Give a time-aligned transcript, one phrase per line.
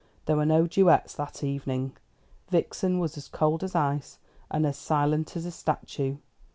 [0.25, 1.95] There were no duets that evening.
[2.49, 4.17] Vixen was as cold as ice,
[4.49, 6.17] and as silent as a statue.